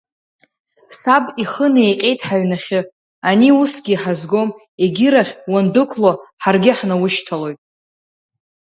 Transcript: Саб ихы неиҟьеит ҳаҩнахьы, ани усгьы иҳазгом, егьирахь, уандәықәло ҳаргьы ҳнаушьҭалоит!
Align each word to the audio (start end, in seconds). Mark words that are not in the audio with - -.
Саб 0.99 1.23
ихы 1.43 1.67
неиҟьеит 1.73 2.19
ҳаҩнахьы, 2.27 2.79
ани 3.29 3.49
усгьы 3.61 3.91
иҳазгом, 3.93 4.49
егьирахь, 4.83 5.33
уандәықәло 5.51 6.11
ҳаргьы 6.43 6.73
ҳнаушьҭалоит! 6.77 7.59